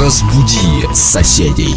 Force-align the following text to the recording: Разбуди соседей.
Разбуди 0.00 0.88
соседей. 0.94 1.76